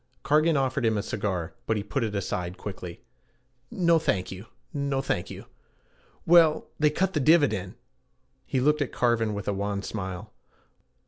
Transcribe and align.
Cargan 0.23 0.57
offered 0.57 0.83
him 0.83 0.97
a 0.97 1.03
cigar, 1.03 1.53
but 1.67 1.77
he 1.77 1.83
put 1.83 2.03
it 2.03 2.15
aside 2.15 2.57
quickly. 2.57 3.01
'No, 3.69 3.99
thank 3.99 4.31
you; 4.31 4.47
no, 4.73 4.99
thank 4.99 5.29
you 5.29 5.45
Well 6.25 6.65
they 6.79 6.89
cut 6.89 7.13
the 7.13 7.19
dividend.' 7.19 7.75
He 8.47 8.59
looked 8.59 8.81
at 8.81 8.91
Cargan 8.91 9.35
with 9.35 9.47
a 9.47 9.53
wan 9.53 9.83
smile. 9.83 10.33